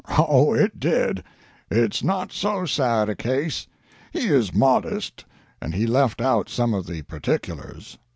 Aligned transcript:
Oh, 0.17 0.55
it 0.55 0.79
did. 0.79 1.23
It's 1.69 2.01
not 2.01 2.31
so 2.31 2.65
sad 2.65 3.07
a 3.07 3.15
case. 3.15 3.67
He 4.11 4.29
is 4.29 4.51
modest, 4.51 5.25
and 5.61 5.75
he 5.75 5.85
left 5.85 6.19
out 6.21 6.49
some 6.49 6.73
of 6.73 6.87
the 6.87 7.03
particulars. 7.03 7.99